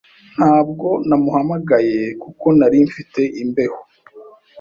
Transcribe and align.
Ntabwo 0.37 0.87
namuhamagaye 1.07 1.99
kuko 2.21 2.45
nari 2.57 2.77
mfite 2.87 3.21
imbeho. 3.43 3.79